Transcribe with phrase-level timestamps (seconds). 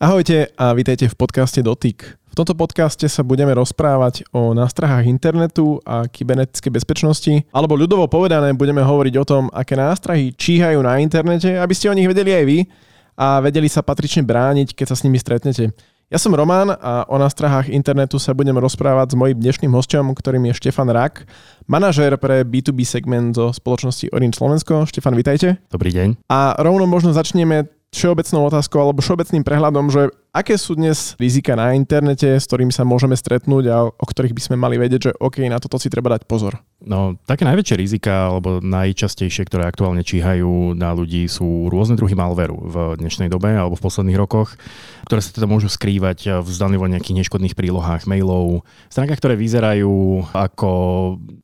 [0.00, 2.16] Ahojte a vítajte v podcaste Dotyk.
[2.32, 8.56] V tomto podcaste sa budeme rozprávať o nástrahách internetu a kybernetickej bezpečnosti, alebo ľudovo povedané
[8.56, 12.44] budeme hovoriť o tom, aké nástrahy číhajú na internete, aby ste o nich vedeli aj
[12.48, 12.58] vy
[13.12, 15.68] a vedeli sa patrične brániť, keď sa s nimi stretnete.
[16.08, 20.48] Ja som Roman a o nástrahách internetu sa budem rozprávať s mojím dnešným hostom, ktorým
[20.48, 21.28] je Štefan Rak,
[21.68, 24.88] manažér pre B2B segment zo spoločnosti Orange Slovensko.
[24.88, 25.60] Štefan, vitajte.
[25.68, 26.24] Dobrý deň.
[26.32, 31.74] A rovno možno začneme všeobecnou otázkou alebo všeobecným prehľadom, že aké sú dnes rizika na
[31.74, 35.42] internete, s ktorými sa môžeme stretnúť a o ktorých by sme mali vedieť, že OK,
[35.50, 36.62] na toto si treba dať pozor?
[36.80, 42.56] No, také najväčšie rizika, alebo najčastejšie, ktoré aktuálne číhajú na ľudí, sú rôzne druhy malveru
[42.56, 44.56] v dnešnej dobe alebo v posledných rokoch,
[45.04, 50.70] ktoré sa teda môžu skrývať v zdanlivo nejakých neškodných prílohách mailov, stránkach, ktoré vyzerajú ako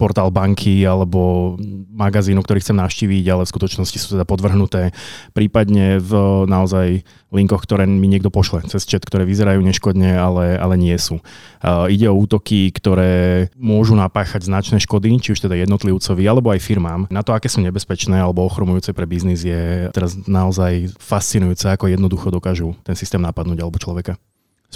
[0.01, 1.55] portál banky alebo
[1.93, 4.97] magazínu, ktorý chcem navštíviť, ale v skutočnosti sú teda podvrhnuté
[5.37, 6.13] prípadne v
[6.49, 11.25] naozaj linkoch, ktoré mi niekto pošle cez chat, ktoré vyzerajú neškodne, ale, ale nie sú.
[11.65, 16.61] Uh, ide o útoky, ktoré môžu napáchať značné škody, či už teda jednotlivcovi, alebo aj
[16.61, 17.09] firmám.
[17.09, 22.29] Na to, aké sú nebezpečné alebo ochromujúce pre biznis, je teraz naozaj fascinujúce, ako jednoducho
[22.29, 24.21] dokážu ten systém napadnúť alebo človeka.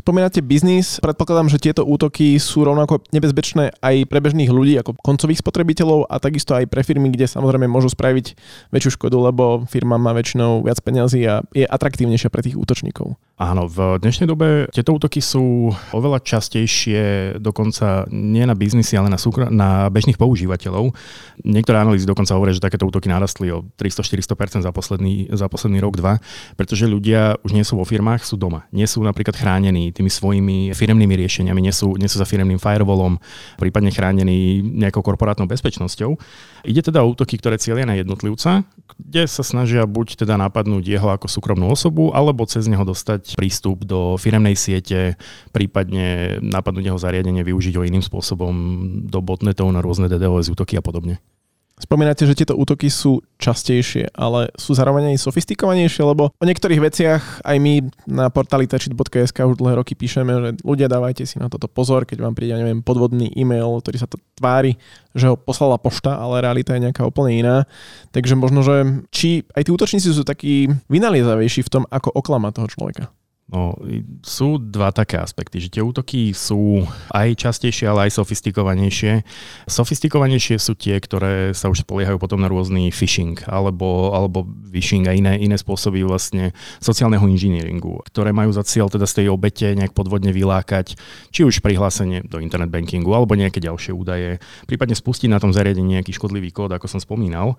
[0.00, 5.44] Spomínate biznis, predpokladám, že tieto útoky sú rovnako nebezpečné aj pre bežných ľudí ako koncových
[5.44, 8.32] spotrebiteľov a takisto aj pre firmy, kde samozrejme môžu spraviť
[8.72, 13.12] väčšiu škodu, lebo firma má väčšinou viac peniazy a je atraktívnejšia pre tých útočníkov.
[13.36, 19.20] Áno, v dnešnej dobe tieto útoky sú oveľa častejšie dokonca nie na biznisy, ale na,
[19.20, 20.96] súkr- na bežných používateľov.
[21.44, 26.00] Niektoré analýzy dokonca hovoria, že takéto útoky narastli o 300-400% za posledný, za posledný rok,
[26.00, 26.20] dva,
[26.56, 28.64] pretože ľudia už nie sú vo firmách, sú doma.
[28.72, 33.18] Nie sú napríklad chránení tými svojimi firemnými riešeniami, nie sú, nie sú za firemným firewallom,
[33.58, 36.16] prípadne chránení nejakou korporátnou bezpečnosťou.
[36.66, 38.64] Ide teda o útoky, ktoré cieľia na jednotlivca,
[39.00, 43.82] kde sa snažia buď teda napadnúť jeho ako súkromnú osobu, alebo cez neho dostať prístup
[43.84, 45.16] do firemnej siete,
[45.50, 48.52] prípadne napadnúť jeho zariadenie, využiť ho iným spôsobom
[49.08, 51.18] do botnetov na rôzne DDoS útoky a podobne.
[51.80, 57.22] Spomínate, že tieto útoky sú častejšie, ale sú zároveň aj sofistikovanejšie, lebo o niektorých veciach
[57.40, 61.72] aj my na portáli tečit.sk už dlhé roky píšeme, že ľudia dávajte si na toto
[61.72, 64.76] pozor, keď vám príde, neviem, podvodný e-mail, ktorý sa to tvári,
[65.16, 67.56] že ho poslala pošta, ale realita je nejaká úplne iná.
[68.12, 72.68] Takže možno, že či aj tí útočníci sú takí vynaliezavejší v tom, ako oklamať toho
[72.68, 73.04] človeka.
[73.50, 73.74] No,
[74.22, 79.26] sú dva také aspekty, že tie útoky sú aj častejšie, ale aj sofistikovanejšie.
[79.66, 85.18] Sofistikovanejšie sú tie, ktoré sa už spoliehajú potom na rôzny phishing alebo, alebo phishing a
[85.18, 89.98] iné, iné spôsoby vlastne sociálneho inžinieringu, ktoré majú za cieľ teda z tej obete nejak
[89.98, 90.94] podvodne vylákať,
[91.34, 94.38] či už prihlásenie do internet bankingu alebo nejaké ďalšie údaje,
[94.70, 97.58] prípadne spustiť na tom zariadení nejaký škodlivý kód, ako som spomínal.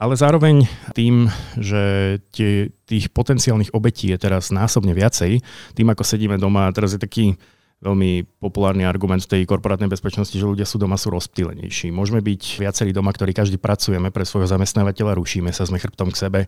[0.00, 0.66] Ale zároveň
[0.96, 5.38] tým, že tie, tých potenciálnych obetí je teraz násobne viacej,
[5.76, 7.38] tým ako sedíme doma, teraz je taký
[7.82, 11.90] veľmi populárny argument tej korporátnej bezpečnosti, že ľudia sú doma sú rozptýlenejší.
[11.90, 16.20] Môžeme byť viacerí doma, ktorí každý pracujeme pre svojho zamestnávateľa, rušíme sa, sme chrbtom k
[16.22, 16.40] sebe.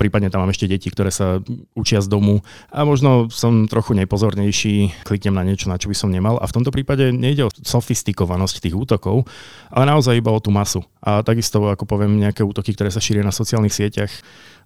[0.00, 1.44] Prípadne tam mám ešte deti, ktoré sa
[1.76, 2.40] učia z domu
[2.72, 6.40] a možno som trochu nepozornejší, kliknem na niečo, na čo by som nemal.
[6.40, 9.28] A v tomto prípade nejde o sofistikovanosť tých útokov,
[9.68, 10.80] ale naozaj iba o tú masu.
[11.04, 14.12] A takisto, ako poviem, nejaké útoky, ktoré sa šíria na sociálnych sieťach,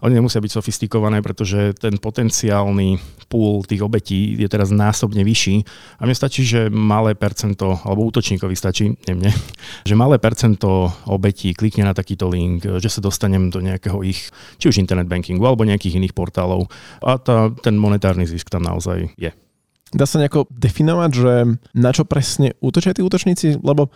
[0.04, 3.00] oni nemusia byť sofistikované, pretože ten potenciálny
[3.32, 5.64] pool tých obetí je teraz násobne vyšší.
[6.04, 9.32] Mne stačí, že malé percento, alebo útočníkovi stačí, nie mne,
[9.88, 14.28] že malé percento obetí klikne na takýto link, že sa dostanem do nejakého ich,
[14.60, 16.68] či už internet bankingu, alebo nejakých iných portálov.
[17.00, 19.30] A tá, ten monetárny zisk tam naozaj je.
[19.94, 21.32] Dá sa nejako definovať, že
[21.78, 23.62] na čo presne útočia tí útočníci?
[23.62, 23.94] Lebo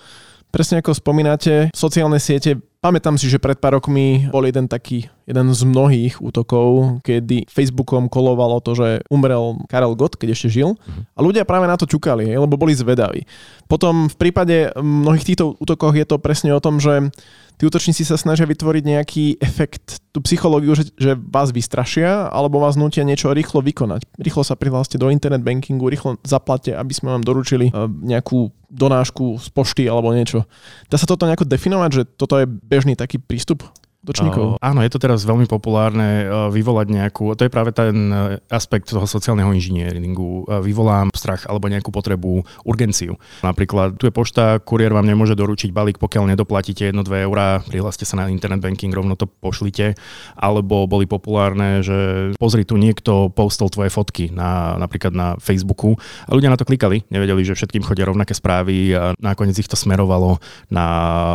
[0.55, 5.51] presne ako spomínate, sociálne siete Pamätám si, že pred pár rokmi bol jeden taký, jeden
[5.51, 10.79] z mnohých útokov, kedy Facebookom kolovalo to, že umrel Karel Gott, keď ešte žil.
[10.79, 11.03] Uh-huh.
[11.03, 13.27] A ľudia práve na to čukali, lebo boli zvedaví.
[13.67, 17.11] Potom v prípade mnohých týchto útokoch je to presne o tom, že
[17.59, 22.79] tí útočníci sa snažia vytvoriť nejaký efekt, tú psychológiu, že, že vás vystrašia alebo vás
[22.79, 24.07] nutia niečo rýchlo vykonať.
[24.23, 29.41] Rýchlo sa prihláste do internet bankingu, rýchlo zaplate, aby sme vám doručili eh, nejakú donášku
[29.41, 30.45] z pošty alebo niečo.
[30.93, 33.65] Dá sa toto nejako definovať, že toto je bežný taký prístup?
[34.09, 34.57] Útočníkov.
[34.57, 38.41] Uh, áno, je to teraz veľmi populárne uh, vyvolať nejakú, to je práve ten uh,
[38.49, 40.49] aspekt toho sociálneho inžinieringu.
[40.49, 43.21] Uh, vyvolám strach alebo nejakú potrebu, urgenciu.
[43.45, 48.17] Napríklad tu je pošta, kuriér vám nemôže doručiť balík, pokiaľ nedoplatíte 1-2 eurá, prihláste sa
[48.17, 49.99] na internet banking, rovno to pošlite.
[50.39, 56.31] Alebo boli populárne, že pozri tu niekto postol tvoje fotky na, napríklad na Facebooku a
[56.31, 60.39] ľudia na to klikali, nevedeli, že všetkým chodia rovnaké správy a nakoniec ich to smerovalo
[60.71, 60.87] na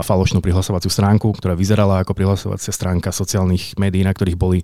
[0.08, 4.62] falošnú prihlasovaciu stránku, ktorá vyzerala ako prihlasovacia stránka sociálnych médií, na ktorých boli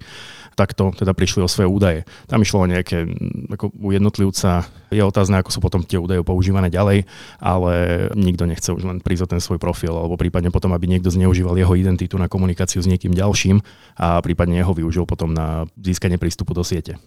[0.60, 2.00] takto teda prišli o svoje údaje.
[2.28, 3.08] Tam išlo o nejaké,
[3.48, 7.08] ako u jednotlivca je otázne, ako sú potom tie údaje používané ďalej,
[7.40, 7.74] ale
[8.20, 11.56] nikto nechce už len prísť o ten svoj profil, alebo prípadne potom, aby niekto zneužíval
[11.56, 13.64] jeho identitu na komunikáciu s niekým ďalším
[13.96, 17.00] a prípadne jeho využil potom na získanie prístupu do siete.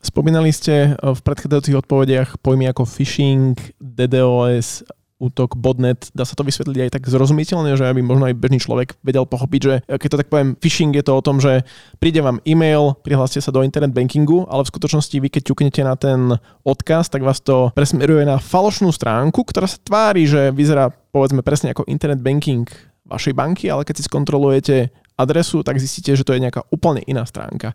[0.00, 4.86] Spomínali ste v predchádzajúcich odpovediach pojmy ako phishing, DDoS,
[5.16, 9.00] útok botnet, dá sa to vysvetliť aj tak zrozumiteľne, že aby možno aj bežný človek
[9.00, 11.64] vedel pochopiť, že keď to tak poviem, phishing je to o tom, že
[11.96, 15.96] príde vám e-mail, prihláste sa do internet bankingu, ale v skutočnosti vy keď ťuknete na
[15.96, 16.36] ten
[16.68, 21.72] odkaz, tak vás to presmeruje na falošnú stránku, ktorá sa tvári, že vyzerá povedzme presne
[21.72, 22.68] ako internet banking
[23.08, 27.24] vašej banky, ale keď si skontrolujete adresu, tak zistíte, že to je nejaká úplne iná
[27.24, 27.72] stránka.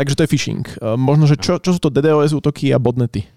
[0.00, 0.64] Takže to je phishing.
[0.96, 3.28] Možno, že čo, čo sú to DDoS útoky a botnety?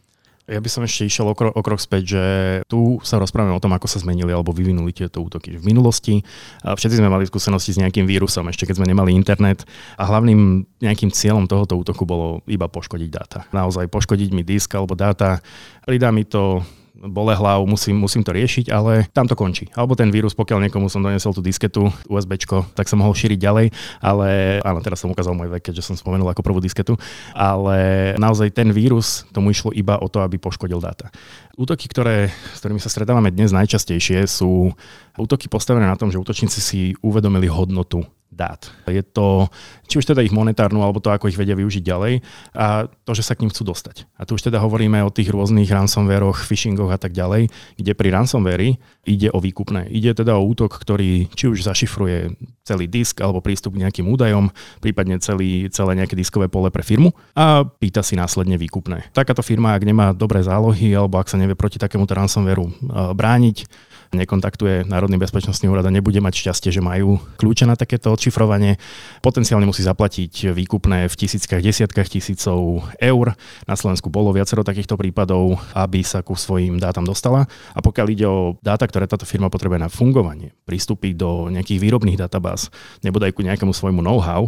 [0.44, 2.24] Ja by som ešte išiel o krok, o krok späť, že
[2.68, 5.56] tu sa rozprávame o tom, ako sa zmenili alebo vyvinuli tieto útoky.
[5.56, 6.20] V minulosti
[6.68, 9.64] všetci sme mali skúsenosti s nejakým vírusom, ešte keď sme nemali internet
[9.96, 13.48] a hlavným nejakým cieľom tohoto útoku bolo iba poškodiť dáta.
[13.56, 15.40] Naozaj poškodiť mi disk alebo dáta,
[15.88, 16.60] pridá mi to
[17.04, 19.68] bole hlavu, musím, musím to riešiť, ale tam to končí.
[19.76, 22.40] Alebo ten vírus, pokiaľ niekomu som donesol tú disketu, USB,
[22.74, 23.68] tak sa mohol šíriť ďalej,
[24.00, 26.96] ale áno, teraz som ukázal môj vek, keďže som spomenul ako prvú disketu,
[27.36, 31.12] ale naozaj ten vírus, tomu išlo iba o to, aby poškodil dáta.
[31.60, 34.74] Útoky, ktoré, s ktorými sa stretávame dnes najčastejšie, sú
[35.20, 38.68] útoky postavené na tom, že útočníci si uvedomili hodnotu dát.
[38.90, 39.48] Je to,
[39.86, 42.26] či už teda ich monetárnu, alebo to, ako ich vedia využiť ďalej
[42.58, 44.10] a to, že sa k ním chcú dostať.
[44.18, 48.10] A tu už teda hovoríme o tých rôznych ransomwareoch, phishingoch a tak ďalej, kde pri
[48.12, 48.76] ransomware
[49.06, 49.88] ide o výkupné.
[49.94, 52.34] Ide teda o útok, ktorý či už zašifruje
[52.64, 54.50] celý disk alebo prístup k nejakým údajom,
[54.80, 59.12] prípadne celý, celé nejaké diskové pole pre firmu a pýta si následne výkupné.
[59.12, 62.72] Takáto firma, ak nemá dobré zálohy alebo ak sa nevie proti takémuto ransomwareu
[63.14, 68.78] brániť, nekontaktuje Národný bezpečnostný úrad a nebude mať šťastie, že majú kľúče na takéto odšifrovanie.
[69.26, 73.26] Potenciálne musí zaplatiť výkupné v tisíckach, desiatkách tisícov eur.
[73.66, 77.50] Na Slovensku bolo viacero takýchto prípadov, aby sa ku svojim dátam dostala.
[77.74, 82.22] A pokiaľ ide o dáta, ktoré táto firma potrebuje na fungovanie, pristúpiť do nejakých výrobných
[82.22, 82.70] databáz,
[83.02, 84.48] nebodaj ku nejakému svojmu know-how,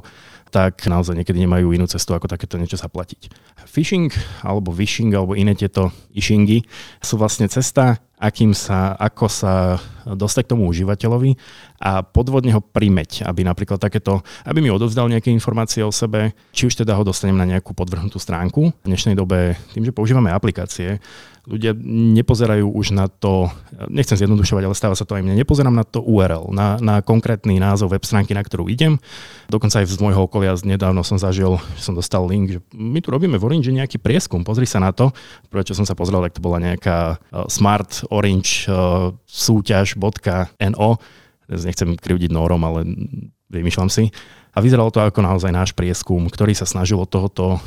[0.53, 3.27] tak naozaj niekedy nemajú inú cestu, ako takéto niečo zaplatiť.
[3.67, 4.07] Phishing
[4.39, 6.63] alebo vishing alebo iné tieto ishingy
[7.03, 9.53] sú vlastne cesta, akým sa, ako sa
[10.07, 11.35] dostať k tomu užívateľovi
[11.79, 16.67] a podvodne ho primeť, aby napríklad takéto, aby mi odovzdal nejaké informácie o sebe, či
[16.67, 18.71] už teda ho dostanem na nejakú podvrhnutú stránku.
[18.71, 21.03] V dnešnej dobe, tým, že používame aplikácie,
[21.45, 21.77] ľudia
[22.17, 23.47] nepozerajú už na to,
[23.87, 27.61] nechcem zjednodušovať, ale stáva sa to aj mne, nepozerám na to URL, na, na konkrétny
[27.61, 28.97] názov web stránky, na ktorú idem.
[29.45, 33.13] Dokonca aj z môjho okolia nedávno som zažil, že som dostal link, že my tu
[33.13, 35.13] robíme v Orange nejaký prieskum, pozri sa na to.
[35.53, 40.89] Prvé, čo som sa pozrel, tak to bola nejaká uh, Smart Orange uh, súťaž.no.
[41.49, 42.85] Nechcem krivdiť Norom, ale
[43.53, 44.09] vymýšľam si.
[44.55, 47.59] A vyzeralo to ako naozaj náš prieskum, ktorý sa snažil od tohoto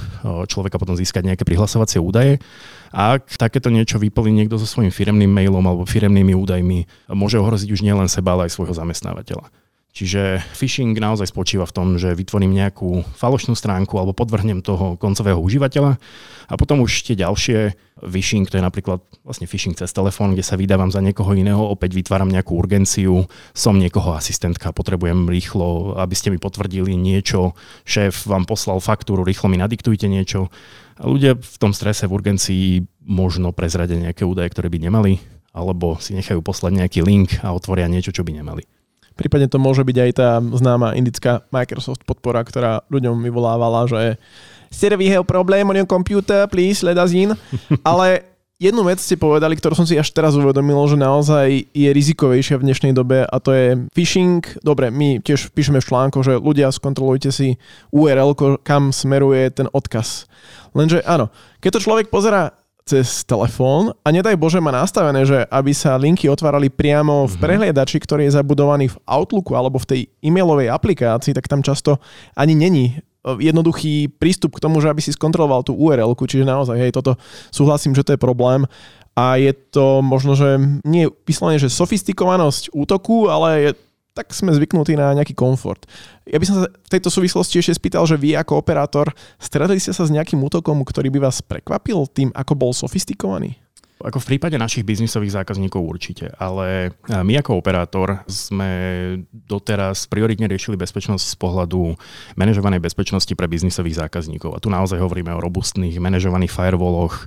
[0.48, 2.40] človeka potom získať nejaké prihlasovacie údaje.
[2.88, 7.69] A ak takéto niečo vyplní niekto so svojím firemným mailom alebo firemnými údajmi, môže ohroziť
[7.69, 9.52] už nielen seba, ale aj svojho zamestnávateľa.
[9.98, 15.42] Čiže phishing naozaj spočíva v tom, že vytvorím nejakú falošnú stránku alebo podvrhnem toho koncového
[15.42, 15.98] užívateľa
[16.46, 17.74] a potom už tie ďalšie
[18.06, 21.98] phishing, to je napríklad vlastne phishing cez telefón, kde sa vydávam za niekoho iného, opäť
[21.98, 28.46] vytváram nejakú urgenciu, som niekoho asistentka, potrebujem rýchlo, aby ste mi potvrdili niečo, šéf vám
[28.46, 30.46] poslal faktúru, rýchlo mi nadiktujte niečo.
[30.94, 35.19] A ľudia v tom strese, v urgencii možno prezradia nejaké údaje, ktoré by nemali,
[35.50, 38.78] alebo si nechajú poslať nejaký link a otvoria niečo, čo by nemali.
[39.19, 44.15] Prípadne to môže byť aj tá známa indická Microsoft podpora, ktorá ľuďom vyvolávala, že
[44.70, 47.34] Sir, we have problem on your computer, please let us in.
[47.89, 48.22] Ale
[48.63, 52.67] jednu vec ste povedali, ktorú som si až teraz uvedomil, že naozaj je rizikovejšia v
[52.69, 54.44] dnešnej dobe a to je phishing.
[54.60, 57.56] Dobre, my tiež píšeme v článku, že ľudia skontrolujte si
[57.91, 60.29] URL, kam smeruje ten odkaz.
[60.77, 62.55] Lenže áno, keď to človek pozera
[62.88, 63.92] cez telefón.
[64.00, 67.40] A nedaj Bože má nastavené, že aby sa linky otvárali priamo v mhm.
[67.44, 72.00] prehliadači, ktorý je zabudovaný v Outlooku alebo v tej e-mailovej aplikácii, tak tam často
[72.32, 76.80] ani není e, jednoduchý prístup k tomu, že aby si skontroloval tú url čiže naozaj,
[76.80, 77.20] hej, toto
[77.52, 78.64] súhlasím, že to je problém.
[79.18, 83.70] A je to možno, že nie vyslovene, že sofistikovanosť útoku, ale je
[84.19, 85.87] tak sme zvyknutí na nejaký komfort.
[86.27, 89.94] Ja by som sa v tejto súvislosti ešte spýtal, že vy ako operátor stretli ste
[89.94, 93.55] sa s nejakým útokom, ktorý by vás prekvapil tým, ako bol sofistikovaný?
[93.98, 98.70] Ako v prípade našich biznisových zákazníkov určite, ale my ako operátor sme
[99.27, 101.98] doteraz prioritne riešili bezpečnosť z pohľadu
[102.39, 104.55] manažovanej bezpečnosti pre biznisových zákazníkov.
[104.55, 107.27] A tu naozaj hovoríme o robustných manažovaných firewalloch,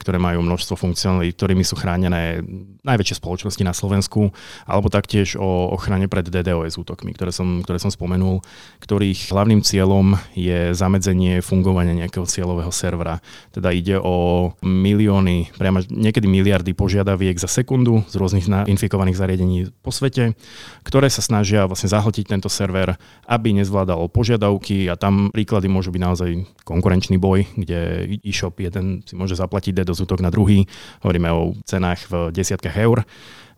[0.00, 2.40] ktoré majú množstvo funkcionalít, ktorými sú chránené
[2.80, 4.32] najväčšie spoločnosti na Slovensku,
[4.64, 8.40] alebo taktiež o ochrane pred DDoS útokmi, ktoré som, ktoré som spomenul,
[8.80, 13.20] ktorých hlavným cieľom je zamedzenie fungovania nejakého cieľového servera.
[13.52, 19.92] Teda ide o milióny, priamo niekedy miliardy požiadaviek za sekundu z rôznych infikovaných zariadení po
[19.92, 20.38] svete,
[20.86, 22.94] ktoré sa snažia vlastne zahltiť tento server,
[23.26, 26.30] aby nezvládal požiadavky a tam príklady môžu byť naozaj
[26.62, 30.70] konkurenčný boj, kde e-shop jeden si môže zaplatiť DDoS útok na druhý.
[31.02, 33.02] Hovoríme o cenách v desiatkách eur.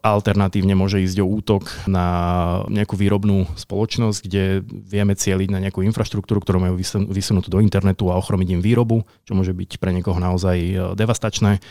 [0.02, 2.06] Alternatívne môže ísť o útok na
[2.66, 6.74] nejakú výrobnú spoločnosť, kde vieme cieliť na nejakú infraštruktúru, ktorú majú
[7.06, 11.62] vysunutú do internetu a ochromiť im výrobu, čo môže byť pre niekoho naozaj e, devastačné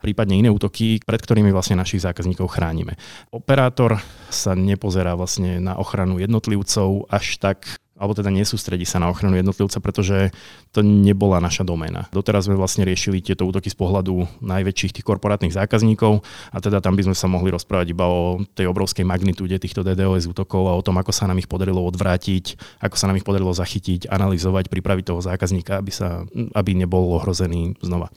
[0.00, 3.00] prípadne iné útoky, pred ktorými vlastne našich zákazníkov chránime.
[3.32, 7.64] Operátor sa nepozerá vlastne na ochranu jednotlivcov až tak
[7.96, 10.30] alebo teda nesústredí sa na ochranu jednotlivca, pretože
[10.70, 12.06] to nebola naša doména.
[12.12, 16.20] Doteraz sme vlastne riešili tieto útoky z pohľadu najväčších tých korporátnych zákazníkov
[16.52, 20.28] a teda tam by sme sa mohli rozprávať iba o tej obrovskej magnitúde týchto DDoS
[20.28, 23.56] útokov a o tom, ako sa nám ich podarilo odvrátiť, ako sa nám ich podarilo
[23.56, 28.12] zachytiť, analyzovať, pripraviť toho zákazníka, aby, sa, aby nebol ohrozený znova.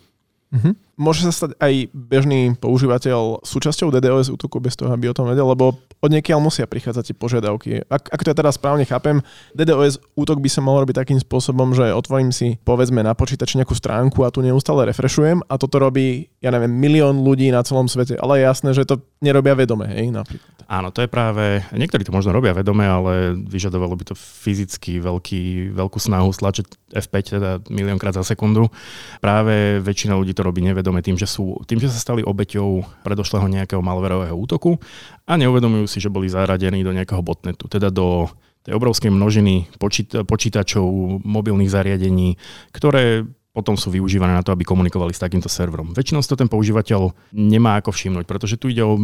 [0.49, 0.73] Uh-huh.
[0.99, 5.47] Môže sa stať aj bežný používateľ súčasťou DDoS útoku bez toho, aby o tom vedel,
[5.47, 7.87] lebo od niekiaľ musia prichádzať tie požiadavky.
[7.87, 9.23] Ak, ak to ja teraz správne chápem,
[9.55, 13.79] DDoS útok by sa mohol robiť takým spôsobom, že otvorím si povedzme na počítači nejakú
[13.79, 18.19] stránku a tu neustále refreshujem a toto robí, ja neviem, milión ľudí na celom svete.
[18.19, 20.67] Ale je jasné, že to nerobia vedome, hej, napríklad.
[20.67, 25.73] Áno, to je práve, niektorí to možno robia vedome, ale vyžadovalo by to fyzicky veľký,
[25.73, 28.69] veľkú snahu stlačiť F5 teda miliónkrát za sekundu.
[29.17, 33.45] Práve väčšina ľudí to robí nevedome tým, že, sú, tým, že sa stali obeťou predošlého
[33.45, 34.81] nejakého malverového útoku
[35.29, 38.25] a neuvedomujú si, že boli zaradení do nejakého botnetu, teda do
[38.65, 40.83] tej obrovskej množiny počíta- počítačov,
[41.21, 42.35] mobilných zariadení,
[42.73, 45.91] ktoré potom sú využívané na to, aby komunikovali s takýmto serverom.
[45.93, 48.95] Väčšinou to ten používateľ nemá ako všimnúť, pretože tu ide o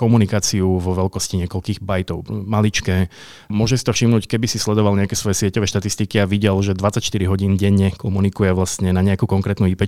[0.00, 3.12] komunikáciu vo veľkosti niekoľkých bajtov, maličké.
[3.52, 7.04] Môže si to všimnúť, keby si sledoval nejaké svoje sieťové štatistiky a videl, že 24
[7.28, 9.84] hodín denne komunikuje vlastne na nejakú konkrétnu IP,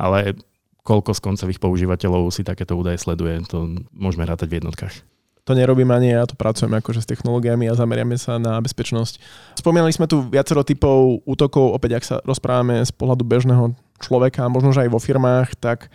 [0.00, 0.40] ale
[0.80, 5.04] koľko z koncových používateľov si takéto údaje sleduje, to môžeme rátať v jednotkách
[5.44, 9.20] to nerobím ani ja, to pracujem akože s technológiami a zameriame sa na bezpečnosť.
[9.60, 14.72] Spomínali sme tu viacero typov útokov, opäť ak sa rozprávame z pohľadu bežného človeka, možno
[14.72, 15.92] že aj vo firmách, tak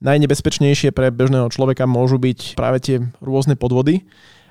[0.00, 4.04] najnebezpečnejšie pre bežného človeka môžu byť práve tie rôzne podvody.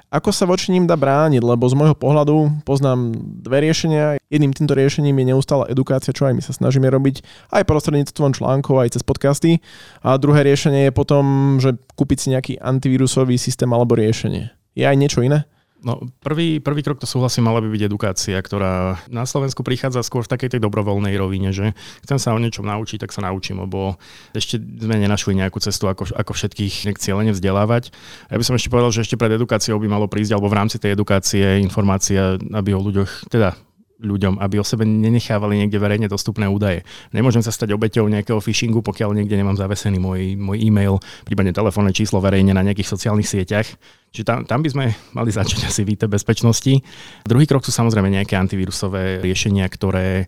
[0.10, 1.38] Ako sa voči ním dá brániť?
[1.46, 3.14] Lebo z môjho pohľadu poznám
[3.46, 4.18] dve riešenia.
[4.34, 7.22] Jedným týmto riešením je neustála edukácia, čo aj my sa snažíme robiť,
[7.54, 9.62] aj prostredníctvom článkov, aj cez podcasty.
[10.02, 14.50] A druhé riešenie je potom, že kúpiť si nejaký antivírusový systém alebo riešenie.
[14.74, 15.46] Je aj niečo iné?
[15.80, 20.28] No, prvý, prvý krok to súhlasím, mala by byť edukácia, ktorá na Slovensku prichádza skôr
[20.28, 21.72] v takej tej dobrovoľnej rovine, že
[22.04, 23.96] chcem sa o niečom naučiť, tak sa naučím, lebo
[24.36, 27.96] ešte sme nenašli nejakú cestu, ako, ako všetkých cieľene vzdelávať.
[28.28, 30.84] Ja by som ešte povedal, že ešte pred edukáciou by malo prísť, alebo v rámci
[30.84, 33.56] tej edukácie informácia, aby o ľuďoch, teda
[34.00, 36.88] ľuďom, aby o sebe nenechávali niekde verejne dostupné údaje.
[37.12, 41.92] Nemôžem sa stať obeťou nejakého phishingu, pokiaľ niekde nemám zavesený môj, môj e-mail, prípadne telefónne
[41.92, 43.68] číslo verejne na nejakých sociálnych sieťach.
[44.10, 46.82] Čiže tam, tam by sme mali začať asi v bezpečnosti.
[47.28, 50.26] Druhý krok sú samozrejme nejaké antivírusové riešenia, ktoré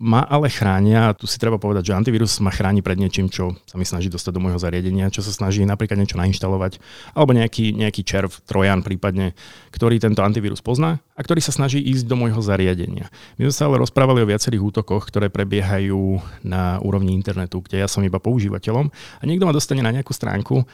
[0.00, 3.52] ma ale chránia, a tu si treba povedať, že antivírus ma chráni pred niečím, čo
[3.68, 6.80] sa mi snaží dostať do môjho zariadenia, čo sa snaží napríklad niečo nainštalovať,
[7.12, 9.36] alebo nejaký, nejaký červ, trojan prípadne,
[9.76, 13.12] ktorý tento antivírus pozná a ktorý sa snaží ísť do môjho zariadenia.
[13.36, 16.16] My sme sa ale rozprávali o viacerých útokoch, ktoré prebiehajú
[16.48, 20.64] na úrovni internetu, kde ja som iba používateľom a niekto ma dostane na nejakú stránku,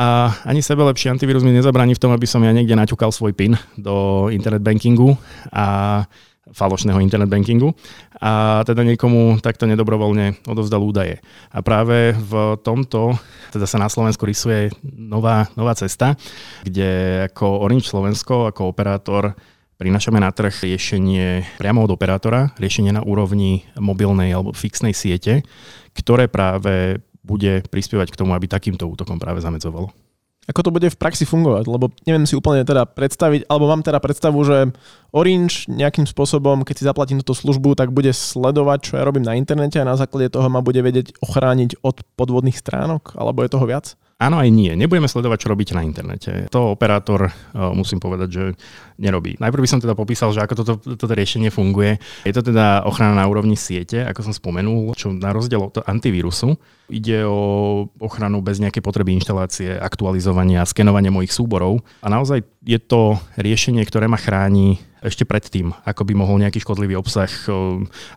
[0.00, 3.34] a ani sebe lepší antivírus mi nezabráni v tom, aby som ja niekde naťukal svoj
[3.34, 5.18] PIN do internet bankingu
[5.50, 6.06] a
[6.50, 7.30] falošného internet
[8.20, 11.22] a teda niekomu takto nedobrovoľne odovzdal údaje.
[11.54, 13.16] A práve v tomto
[13.54, 16.18] teda sa na Slovensku rysuje nová, nová cesta,
[16.66, 19.32] kde ako Orange Slovensko, ako operátor
[19.80, 25.40] prinášame na trh riešenie priamo od operátora, riešenie na úrovni mobilnej alebo fixnej siete,
[25.96, 30.09] ktoré práve bude prispievať k tomu, aby takýmto útokom práve zamedzovalo
[30.50, 34.02] ako to bude v praxi fungovať, lebo neviem si úplne teda predstaviť, alebo mám teda
[34.02, 34.74] predstavu, že
[35.14, 39.38] Orange nejakým spôsobom, keď si zaplatím túto službu, tak bude sledovať, čo ja robím na
[39.38, 43.66] internete a na základe toho ma bude vedieť ochrániť od podvodných stránok, alebo je toho
[43.70, 43.94] viac?
[44.20, 44.76] Áno aj nie.
[44.76, 46.44] Nebudeme sledovať, čo robíte na internete.
[46.52, 47.32] To operátor,
[47.72, 48.44] musím povedať, že
[49.00, 49.40] nerobí.
[49.40, 51.96] Najprv by som teda popísal, že ako toto, toto riešenie funguje.
[52.28, 56.60] Je to teda ochrana na úrovni siete, ako som spomenul, čo na rozdiel od antivírusu
[56.90, 61.80] ide o ochranu bez nejakej potreby inštalácie, aktualizovania, skenovania mojich súborov.
[62.02, 66.96] A naozaj je to riešenie, ktoré ma chráni ešte predtým, ako by mohol nejaký škodlivý
[66.96, 67.28] obsah,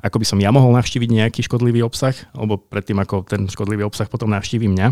[0.03, 4.07] ako by som ja mohol navštíviť nejaký škodlivý obsah, alebo predtým, ako ten škodlivý obsah
[4.11, 4.87] potom navštívi mňa.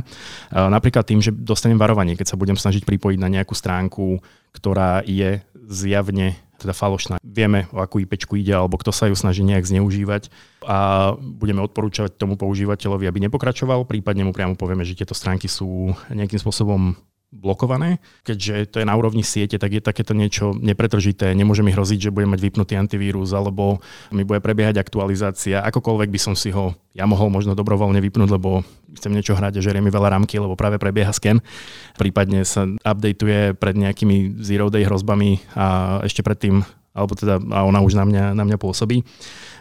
[0.72, 4.24] Napríklad tým, že dostanem varovanie, keď sa budem snažiť pripojiť na nejakú stránku,
[4.56, 7.18] ktorá je zjavne teda falošná.
[7.26, 10.30] Vieme, o akú IP ide, alebo kto sa ju snaží nejak zneužívať
[10.62, 15.98] a budeme odporúčať tomu používateľovi, aby nepokračoval, prípadne mu priamo povieme, že tieto stránky sú
[16.14, 16.94] nejakým spôsobom
[17.32, 18.04] blokované.
[18.28, 21.32] Keďže to je na úrovni siete, tak je takéto niečo nepretržité.
[21.32, 23.80] Nemôže mi hroziť, že budem mať vypnutý antivírus alebo
[24.12, 25.64] mi bude prebiehať aktualizácia.
[25.64, 28.68] Akokoľvek by som si ho ja mohol možno dobrovoľne vypnúť, lebo
[29.00, 31.40] chcem niečo hrať a žerie mi veľa rámky, lebo práve prebieha sken.
[31.96, 37.80] Prípadne sa updateuje pred nejakými zero day hrozbami a ešte predtým alebo teda a ona
[37.80, 39.08] už na mňa, na mňa pôsobí.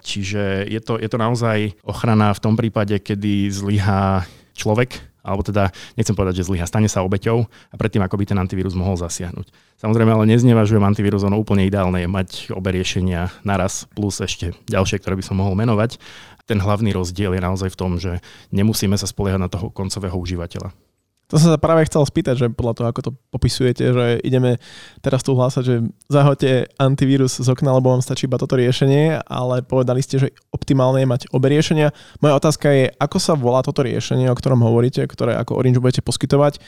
[0.03, 4.27] Čiže je to, je to naozaj ochrana v tom prípade, kedy zlyhá
[4.59, 8.39] človek, alebo teda nechcem povedať, že zlyha, stane sa obeťou a predtým, ako by ten
[8.41, 9.53] antivírus mohol zasiahnuť.
[9.81, 15.01] Samozrejme, ale neznevažujem antivírus, ono úplne ideálne je mať obe riešenia naraz, plus ešte ďalšie,
[15.01, 16.01] ktoré by som mohol menovať.
[16.49, 18.19] Ten hlavný rozdiel je naozaj v tom, že
[18.51, 20.90] nemusíme sa spoliehať na toho koncového užívateľa.
[21.31, 24.59] To som sa práve chcel spýtať, že podľa toho, ako to popisujete, že ideme
[24.99, 25.75] teraz tu hlásať, že
[26.11, 31.01] zahoďte antivírus z okna, lebo vám stačí iba toto riešenie, ale povedali ste, že optimálne
[31.01, 31.95] je mať obe riešenia.
[32.19, 36.03] Moja otázka je, ako sa volá toto riešenie, o ktorom hovoríte, ktoré ako Orange budete
[36.03, 36.59] poskytovať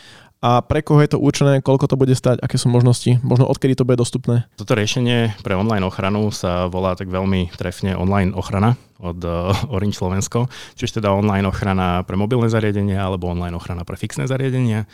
[0.42, 3.78] a pre koho je to určené, koľko to bude stať, aké sú možnosti, možno odkedy
[3.78, 4.42] to bude dostupné?
[4.58, 10.02] Toto riešenie pre online ochranu sa volá tak veľmi trefne online ochrana od uh, Orange
[10.02, 14.90] Slovensko, čiže teda online ochrana pre mobilné zariadenia alebo online ochrana pre fixné zariadenia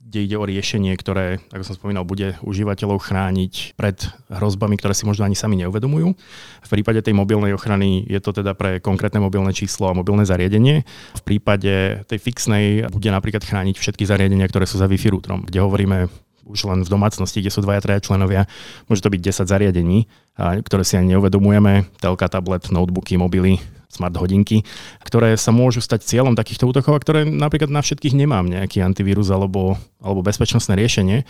[0.00, 3.94] kde ide o riešenie, ktoré, ako som spomínal, bude užívateľov chrániť pred
[4.26, 6.18] hrozbami, ktoré si možno ani sami neuvedomujú.
[6.66, 10.82] V prípade tej mobilnej ochrany je to teda pre konkrétne mobilné číslo a mobilné zariadenie.
[11.14, 15.62] V prípade tej fixnej bude napríklad chrániť všetky zariadenia, ktoré sú za Wi-Fi routerom, kde
[15.62, 16.10] hovoríme
[16.50, 18.50] už len v domácnosti, kde sú dvaja, traja členovia,
[18.90, 24.62] môže to byť 10 zariadení, ktoré si ani neuvedomujeme, telka, tablet, notebooky, mobily, smart hodinky,
[25.02, 29.28] ktoré sa môžu stať cieľom takýchto útokov a ktoré napríklad na všetkých nemám nejaký antivírus
[29.34, 31.26] alebo, alebo bezpečnostné riešenie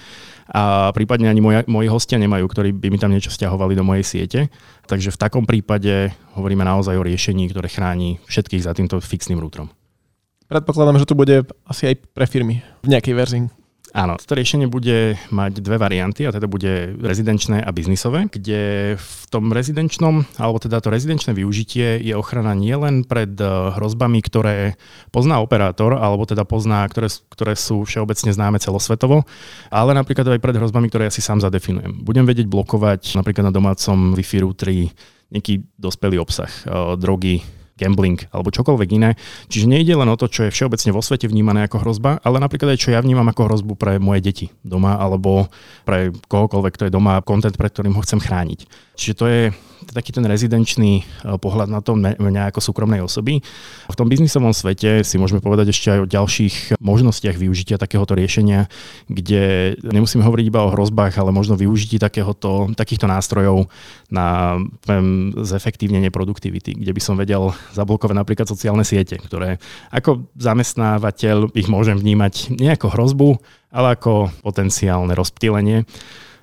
[0.53, 4.05] a prípadne ani moja, moji hostia nemajú, ktorí by mi tam niečo stiahovali do mojej
[4.05, 4.41] siete.
[4.85, 9.73] Takže v takom prípade hovoríme naozaj o riešení, ktoré chráni všetkých za týmto fixným rútrom.
[10.51, 13.60] Predpokladám, že to bude asi aj pre firmy v nejakej verzii.
[13.91, 19.23] Áno, toto riešenie bude mať dve varianty, a teda bude rezidenčné a biznisové, kde v
[19.27, 24.79] tom rezidenčnom, alebo teda to rezidenčné využitie je ochrana nielen pred eh, hrozbami, ktoré
[25.11, 29.27] pozná operátor, alebo teda pozná, ktoré, ktoré sú všeobecne známe celosvetovo,
[29.75, 32.07] ale napríklad aj pred hrozbami, ktoré ja si sám zadefinujem.
[32.07, 34.87] Budem vedieť blokovať napríklad na domácom Wi-Fi routeri
[35.35, 37.43] nejaký dospelý obsah, eh, drogy,
[37.81, 39.11] gambling alebo čokoľvek iné.
[39.49, 42.77] Čiže nejde len o to, čo je všeobecne vo svete vnímané ako hrozba, ale napríklad
[42.77, 45.49] aj čo ja vnímam ako hrozbu pre moje deti doma alebo
[45.89, 48.69] pre kohokoľvek, kto je doma, kontent, pre ktorým ho chcem chrániť.
[49.01, 49.43] Čiže to je
[49.89, 53.41] taký ten rezidenčný eh, pohľad na to mňa ako súkromnej osoby.
[53.89, 58.69] V tom biznisovom svete si môžeme povedať ešte aj o ďalších možnostiach využitia takéhoto riešenia,
[59.09, 63.73] kde nemusíme hovoriť iba o hrozbách, ale možno využití takéhoto, takýchto nástrojov
[64.13, 64.59] na
[65.41, 69.63] zefektívnenie produktivity, kde by som vedel zablokovať napríklad sociálne siete, ktoré
[69.95, 73.29] ako zamestnávateľ ich môžem vnímať nie ako hrozbu,
[73.71, 75.87] ale ako potenciálne rozptýlenie.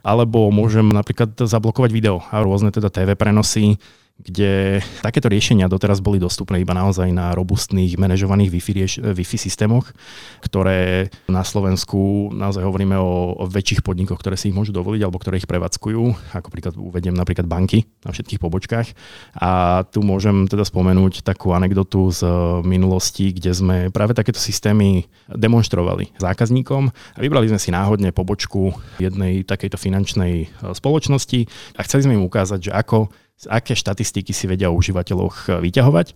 [0.07, 3.75] Alebo môžem napríklad zablokovať video a rôzne teda TV prenosy,
[4.17, 9.93] kde takéto riešenia doteraz boli dostupné iba naozaj na robustných manažovaných Wi-Fi, rieš- Wi-Fi systémoch,
[10.41, 15.21] ktoré na Slovensku naozaj hovoríme o, o väčších podnikoch, ktoré si ich môžu dovoliť alebo
[15.21, 18.87] ktoré ich prevádzkujú, ako príklad uvediem napríklad banky na všetkých pobočkách.
[19.37, 22.25] A tu môžem teda spomenúť takú anekdotu z
[22.65, 29.45] minulosti, kde sme práve takéto systémy demonstrovali zákazníkom a vybrali sme si náhodne pobočku jednej
[29.45, 31.45] takejto finančnej spoločnosti
[31.77, 33.13] a chceli sme im ukázať, že ako
[33.45, 36.07] aké štatistiky si vedia o užívateľoch eh, vyťahovať.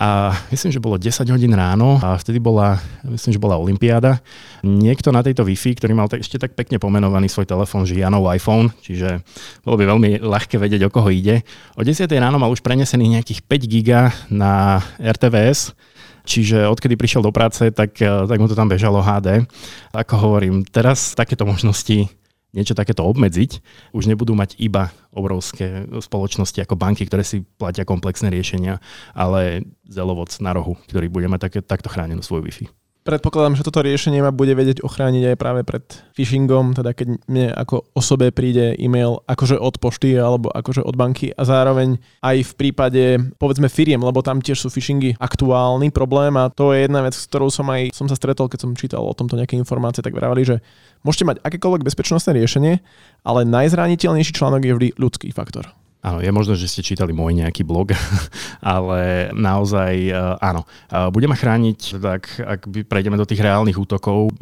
[0.00, 4.24] A myslím, že bolo 10 hodín ráno a vtedy bola, myslím, že bola Olympiáda.
[4.64, 8.24] Niekto na tejto Wi-Fi, ktorý mal tak, ešte tak pekne pomenovaný svoj telefón, že Janov
[8.32, 9.20] iPhone, čiže
[9.60, 11.44] bolo by veľmi ľahké vedieť, o koho ide.
[11.76, 15.76] O 10 ráno mal už prenesených nejakých 5 giga na RTVS,
[16.22, 19.42] Čiže odkedy prišiel do práce, tak, eh, tak mu to tam bežalo HD.
[19.90, 22.06] Ako hovorím, teraz takéto možnosti
[22.52, 23.64] niečo takéto obmedziť,
[23.96, 28.78] už nebudú mať iba obrovské spoločnosti ako banky, ktoré si platia komplexné riešenia,
[29.16, 32.81] ale zelovoc na rohu, ktorý bude mať také, takto chránenú svoju Wi-Fi.
[33.02, 35.82] Predpokladám, že toto riešenie ma bude vedieť ochrániť aj práve pred
[36.14, 41.34] phishingom, teda keď mne ako osobe príde e-mail akože od pošty alebo akože od banky
[41.34, 43.02] a zároveň aj v prípade
[43.42, 47.26] povedzme firiem, lebo tam tiež sú phishingy aktuálny problém a to je jedna vec, s
[47.26, 50.46] ktorou som aj som sa stretol, keď som čítal o tomto nejaké informácie, tak vravali,
[50.46, 50.56] že
[51.02, 52.78] môžete mať akékoľvek bezpečnostné riešenie,
[53.26, 55.74] ale najzraniteľnejší článok je vždy ľudský faktor.
[56.02, 57.94] Áno, je možno, že ste čítali môj nejaký blog,
[58.58, 60.12] ale naozaj e,
[60.42, 60.66] áno.
[61.14, 64.34] Budeme chrániť, tak ak prejdeme do tých reálnych útokov,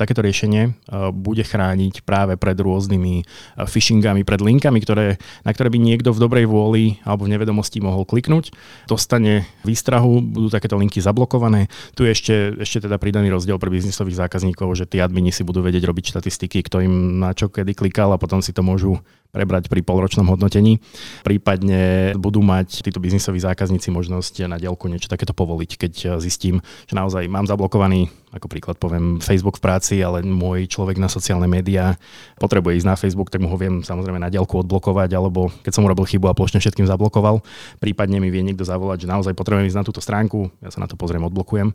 [0.00, 0.70] takéto riešenie e,
[1.12, 3.24] bude chrániť práve pred rôznymi e,
[3.68, 8.08] phishingami, pred linkami, ktoré, na ktoré by niekto v dobrej vôli alebo v nevedomosti mohol
[8.08, 8.48] kliknúť.
[8.88, 11.68] Dostane výstrahu, budú takéto linky zablokované.
[11.92, 15.60] Tu je ešte, ešte teda pridaný rozdiel pre biznisových zákazníkov, že tí admini si budú
[15.60, 18.96] vedieť robiť štatistiky, kto im na čo kedy klikal a potom si to môžu
[19.32, 20.76] prebrať pri polročnom hodnotení.
[21.24, 26.92] Prípadne budú mať títo biznisoví zákazníci možnosť na dielku niečo takéto povoliť, keď zistím, že
[26.92, 31.96] naozaj mám zablokovaný, ako príklad poviem, Facebook v práci, ale môj človek na sociálne médiá
[32.36, 35.88] potrebuje ísť na Facebook, tak mu ho viem samozrejme na dielku odblokovať, alebo keď som
[35.88, 37.40] urobil chybu a plošne všetkým zablokoval,
[37.80, 40.86] prípadne mi vie niekto zavolať, že naozaj potrebujem ísť na túto stránku, ja sa na
[40.86, 41.72] to pozriem, odblokujem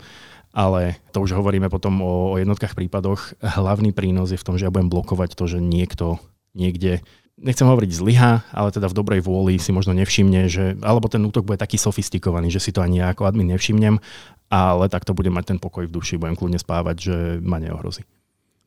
[0.58, 3.38] ale to už hovoríme potom o, o jednotkách prípadoch.
[3.46, 6.18] Hlavný prínos je v tom, že ja budem blokovať to, že niekto
[6.58, 7.06] niekde
[7.38, 11.46] nechcem hovoriť zlyha, ale teda v dobrej vôli si možno nevšimne, že, alebo ten útok
[11.46, 14.02] bude taký sofistikovaný, že si to ani ja ako admin nevšimnem,
[14.50, 18.04] ale takto budem mať ten pokoj v duši, budem kľudne spávať, že ma neohrozí.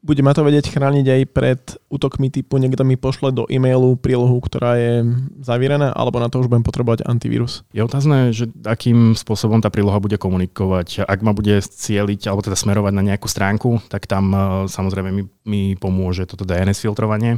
[0.00, 1.60] Bude ma to vedieť chrániť aj pred
[1.92, 5.04] útokmi typu niekto mi pošle do e-mailu prílohu, ktorá je
[5.44, 7.68] zavírená, alebo na to už budem potrebovať antivírus?
[7.76, 11.04] Je otázne, že akým spôsobom tá príloha bude komunikovať.
[11.04, 14.38] Ak ma bude cieliť, alebo teda smerovať na nejakú stránku, tak tam e,
[14.72, 17.36] samozrejme mi, mi pomôže toto DNS filtrovanie.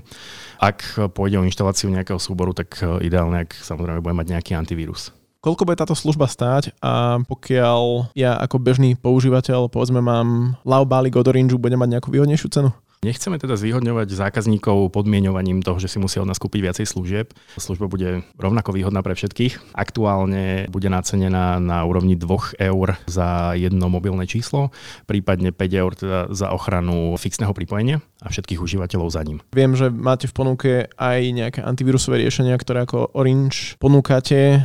[0.62, 0.86] Ak
[1.18, 5.10] pôjde o inštaláciu nejakého súboru, tak e, ideálne, ak samozrejme budem mať nejaký antivírus
[5.42, 11.26] koľko bude táto služba stáť a pokiaľ ja ako bežný používateľ, povedzme mám Balik od
[11.26, 12.70] Orange, budem mať nejakú výhodnejšiu cenu?
[13.02, 17.34] Nechceme teda zvýhodňovať zákazníkov podmienovaním toho, že si musia od nás kúpiť viacej služieb.
[17.58, 19.74] Služba bude rovnako výhodná pre všetkých.
[19.74, 24.70] Aktuálne bude nacenená na úrovni 2 eur za jedno mobilné číslo,
[25.10, 29.42] prípadne 5 eur teda za ochranu fixného pripojenia a všetkých užívateľov za ním.
[29.50, 34.62] Viem, že máte v ponuke aj nejaké antivírusové riešenia, ktoré ako Orange ponúkate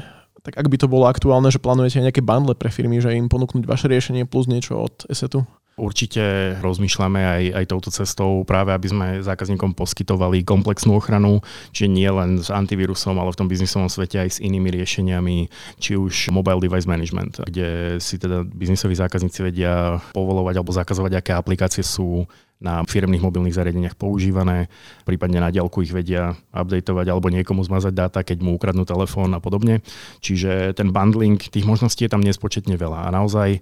[0.47, 3.67] tak ak by to bolo aktuálne, že plánujete nejaké bundle pre firmy, že im ponúknuť
[3.67, 5.43] vaše riešenie plus niečo od Esetu?
[5.77, 12.09] Určite rozmýšľame aj, aj touto cestou práve, aby sme zákazníkom poskytovali komplexnú ochranu, čiže nie
[12.09, 15.45] len s antivírusom, ale v tom biznisovom svete aj s inými riešeniami,
[15.77, 21.31] či už mobile device management, kde si teda biznisoví zákazníci vedia povolovať alebo zakazovať, aké
[21.37, 22.25] aplikácie sú
[22.57, 24.65] na firmných mobilných zariadeniach používané,
[25.05, 29.39] prípadne na diaľku ich vedia updateovať alebo niekomu zmazať dáta, keď mu ukradnú telefón a
[29.39, 29.85] podobne.
[30.25, 33.61] Čiže ten bundling, tých možností je tam nespočetne veľa a naozaj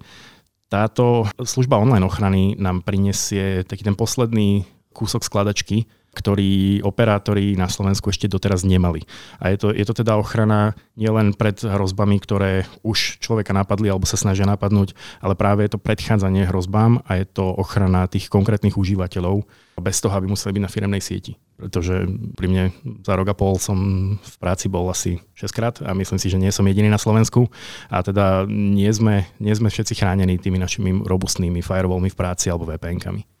[0.66, 8.08] táto služba online ochrany nám prinesie taký ten posledný kúsok skladačky, ktorý operátori na Slovensku
[8.08, 9.04] ešte doteraz nemali.
[9.36, 14.08] A je to, je to teda ochrana nielen pred hrozbami, ktoré už človeka napadli alebo
[14.08, 18.80] sa snažia napadnúť, ale práve je to predchádzanie hrozbám a je to ochrana tých konkrétnych
[18.80, 19.44] užívateľov
[19.76, 21.36] bez toho, aby museli byť na firemnej sieti.
[21.60, 22.64] Pretože pri mne
[23.04, 23.76] za rok a pol som
[24.16, 27.52] v práci bol asi 6 krát a myslím si, že nie som jediný na Slovensku
[27.92, 32.64] a teda nie sme, nie sme všetci chránení tými našimi robustnými firewallmi v práci alebo
[32.68, 33.35] VPN-kami.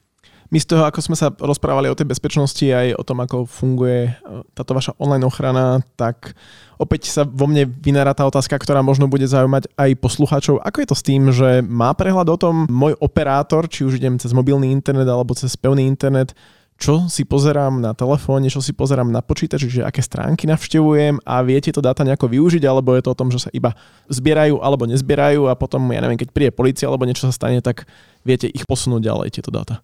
[0.50, 4.10] My z toho, ako sme sa rozprávali o tej bezpečnosti aj o tom, ako funguje
[4.10, 4.12] e,
[4.54, 6.38] táto vaša online ochrana, tak
[6.78, 10.62] opäť sa vo mne vynára tá otázka, ktorá možno bude zaujímať aj poslucháčov.
[10.62, 14.22] Ako je to s tým, že má prehľad o tom môj operátor, či už idem
[14.22, 16.30] cez mobilný internet alebo cez pevný internet,
[16.76, 21.40] čo si pozerám na telefóne, čo si pozerám na počítači, čiže aké stránky navštevujem a
[21.40, 23.72] viete to dáta nejako využiť, alebo je to o tom, že sa iba
[24.12, 27.88] zbierajú alebo nezbierajú a potom, ja neviem, keď príde policia alebo niečo sa stane, tak
[28.28, 29.80] viete ich posunúť ďalej, tieto dáta.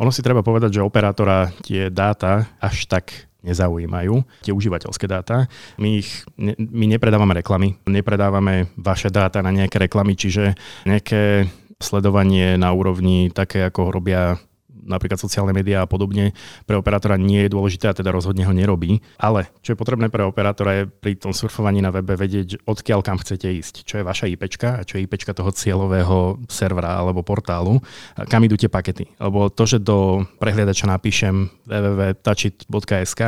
[0.00, 5.50] Ono si treba povedať, že operátora tie dáta až tak nezaujímajú, tie užívateľské dáta.
[5.76, 10.56] My, ich, ne, my nepredávame reklamy, nepredávame vaše dáta na nejaké reklamy, čiže
[10.88, 11.50] nejaké
[11.82, 14.38] sledovanie na úrovni také, ako robia
[14.82, 16.34] napríklad sociálne médiá a podobne,
[16.66, 19.00] pre operátora nie je dôležité a teda rozhodne ho nerobí.
[19.16, 23.18] Ale čo je potrebné pre operátora je pri tom surfovaní na webe vedieť, odkiaľ kam
[23.18, 27.78] chcete ísť, čo je vaša IP a čo je IP toho cieľového servera alebo portálu,
[28.28, 29.06] kam idú tie pakety.
[29.22, 33.22] Lebo to, že do prehliadača napíšem www.touchit.sk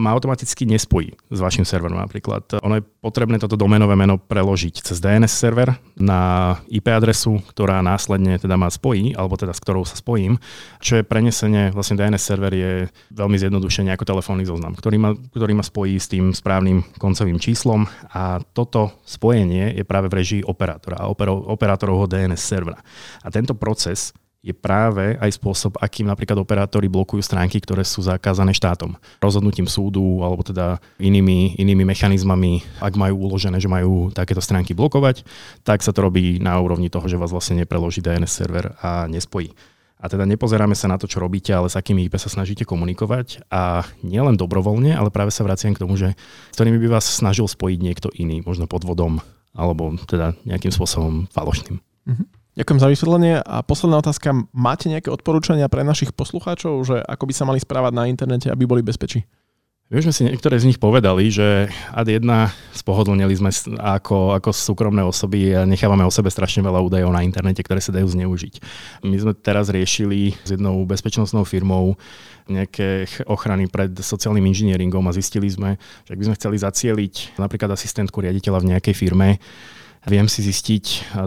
[0.00, 2.58] ma automaticky nespojí s vašim serverom napríklad.
[2.64, 8.40] Ono je potrebné toto domenové meno preložiť cez DNS server na IP adresu, ktorá následne
[8.40, 10.40] teda ma spojí, alebo teda s ktorou sa spojím
[10.86, 15.58] čo je prenesenie, vlastne DNS server je veľmi zjednodušene ako telefónny zoznam, ktorý ma, ktorý
[15.58, 21.02] ma spojí s tým správnym koncovým číslom a toto spojenie je práve v režii operátora
[21.02, 21.10] a
[21.50, 22.78] operátorovho DNS servera.
[23.26, 24.14] A tento proces
[24.46, 28.94] je práve aj spôsob, akým napríklad operátori blokujú stránky, ktoré sú zakázané štátom.
[29.18, 35.26] Rozhodnutím súdu alebo teda inými, inými mechanizmami, ak majú uložené, že majú takéto stránky blokovať,
[35.66, 39.50] tak sa to robí na úrovni toho, že vás vlastne nepreloží DNS server a nespojí.
[39.96, 43.48] A teda nepozeráme sa na to, čo robíte, ale s akými IP sa snažíte komunikovať.
[43.48, 46.12] A nielen dobrovoľne, ale práve sa vraciam k tomu, že
[46.52, 49.24] s ktorými by vás snažil spojiť niekto iný, možno podvodom,
[49.56, 51.80] alebo teda nejakým spôsobom falošným.
[51.80, 52.26] Mm-hmm.
[52.56, 53.34] Ďakujem za vysvetlenie.
[53.40, 54.32] A posledná otázka.
[54.52, 58.64] Máte nejaké odporúčania pre našich poslucháčov, že ako by sa mali správať na internete, aby
[58.64, 59.28] boli bezpečí?
[59.86, 65.06] My sme si niektoré z nich povedali, že ad jedna spohodlnili sme ako, ako súkromné
[65.06, 68.58] osoby a nechávame o sebe strašne veľa údajov na internete, ktoré sa dajú zneužiť.
[69.06, 71.94] My sme teraz riešili s jednou bezpečnostnou firmou
[72.50, 77.70] nejaké ochrany pred sociálnym inžinieringom a zistili sme, že ak by sme chceli zacieliť napríklad
[77.70, 79.38] asistentku riaditeľa v nejakej firme,
[80.06, 80.84] viem si zistiť,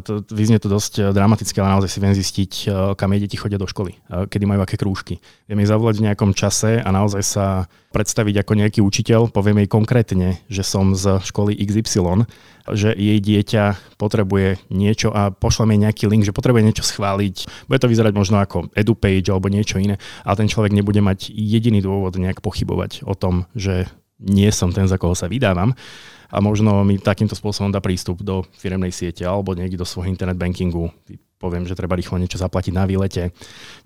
[0.08, 3.38] to vyznie to dosť eh, dramaticky, ale naozaj si viem zistiť, eh, kam jej deti
[3.38, 5.20] chodia do školy, kedy majú aké krúžky.
[5.52, 7.46] Viem jej zavolať v nejakom čase a naozaj sa
[7.92, 12.30] predstaviť ako nejaký učiteľ, poviem jej konkrétne, že som z školy XY,
[12.70, 17.65] že jej dieťa potrebuje niečo a pošlem jej nejaký link, že potrebuje niečo schváliť.
[17.65, 21.82] Bude to vyzerať možno ako EduPage alebo niečo iné, ale ten človek nebude mať jediný
[21.82, 23.89] dôvod nejak pochybovať o tom, že
[24.22, 25.74] nie som ten, za koho sa vydávam
[26.30, 30.38] a možno mi takýmto spôsobom dá prístup do firemnej siete alebo niekde do svojho internet
[30.38, 30.94] bankingu.
[31.39, 33.32] Poviem, že treba rýchlo niečo zaplatiť na výlete.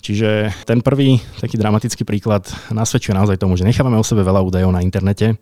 [0.02, 4.74] Čiže ten prvý taký dramatický príklad nasvedčuje naozaj tomu, že nechávame o sebe veľa údajov
[4.74, 5.38] na internete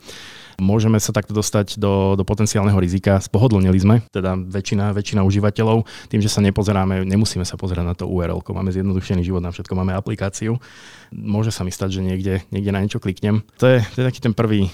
[0.61, 3.17] môžeme sa takto dostať do, do potenciálneho rizika.
[3.17, 8.05] Spohodlnili sme, teda väčšina, väčšina užívateľov, tým, že sa nepozeráme, nemusíme sa pozerať na to
[8.05, 10.61] URL, máme zjednodušený život, na všetko máme aplikáciu.
[11.09, 13.41] Môže sa mi stať, že niekde, niekde na niečo kliknem.
[13.57, 14.69] To je, to je taký ten prvý,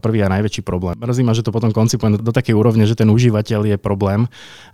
[0.00, 0.96] prvý a najväčší problém.
[0.98, 4.26] Mrzí ma, že to potom koncipujem do takej úrovne, že ten užívateľ je problém,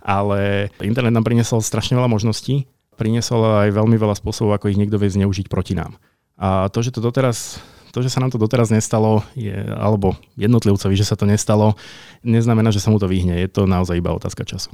[0.03, 4.97] ale internet nám priniesol strašne veľa možností, priniesol aj veľmi veľa spôsobov, ako ich niekto
[4.97, 5.97] vie zneužiť proti nám.
[6.37, 7.61] A to, že to doteraz
[7.93, 11.77] to, že sa nám to doteraz nestalo, je, alebo jednotlivcovi, že sa to nestalo,
[12.25, 13.37] neznamená, že sa mu to vyhne.
[13.37, 14.73] Je to naozaj iba otázka času.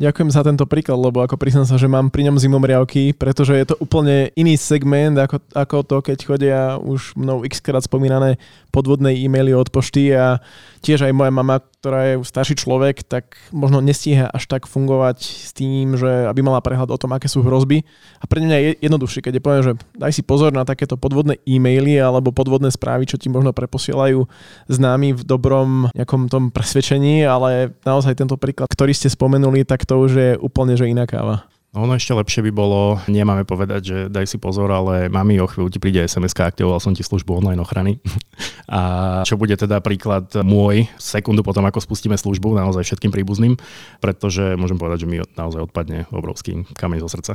[0.00, 3.66] Ďakujem za tento príklad, lebo ako priznám sa, že mám pri ňom zimomriavky, pretože je
[3.68, 9.12] to úplne iný segment ako, ako to, keď chodia už mnou x krát spomínané podvodné
[9.18, 10.38] e-maily od pošty a
[10.80, 15.50] tiež aj moja mama, ktorá je starší človek, tak možno nestíha až tak fungovať s
[15.52, 17.82] tým, že aby mala prehľad o tom, aké sú hrozby.
[18.22, 21.42] A pre mňa je jednoduchšie, keď je poviem, že daj si pozor na takéto podvodné
[21.44, 24.24] e-maily alebo podvodné správy, čo ti možno preposielajú
[24.70, 29.98] známi v dobrom nejakom tom presvedčení, ale naozaj tento príklad, ktorý ste spomenuli, tak to
[29.98, 31.49] už je úplne že iná káva.
[31.70, 35.46] No, ono ešte lepšie by bolo, nemáme povedať, že daj si pozor, ale mami o
[35.46, 38.02] chvíľu ti príde sms aktivoval som ti službu online ochrany.
[38.66, 43.54] A čo bude teda príklad môj, sekundu potom, ako spustíme službu naozaj všetkým príbuzným,
[44.02, 47.32] pretože môžem povedať, že mi naozaj odpadne obrovský kameň zo srdca.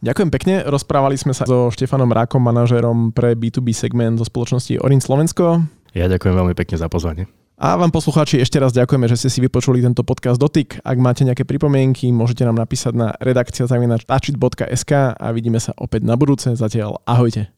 [0.00, 0.54] Ďakujem pekne.
[0.64, 5.83] Rozprávali sme sa so Štefanom Rákom, manažérom pre B2B segment zo spoločnosti Orin Slovensko.
[5.94, 7.30] Ja ďakujem veľmi pekne za pozvanie.
[7.54, 10.82] A vám poslucháči ešte raz ďakujeme, že ste si vypočuli tento podcast Dotyk.
[10.82, 13.70] Ak máte nejaké pripomienky, môžete nám napísať na redakcia
[15.14, 16.50] a vidíme sa opäť na budúce.
[16.58, 17.54] Zatiaľ ahojte.